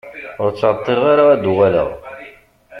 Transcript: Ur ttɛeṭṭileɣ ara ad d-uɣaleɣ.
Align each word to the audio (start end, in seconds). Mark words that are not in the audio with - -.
Ur 0.43 0.49
ttɛeṭṭileɣ 0.51 1.05
ara 1.11 1.23
ad 1.33 1.39
d-uɣaleɣ. 1.41 1.89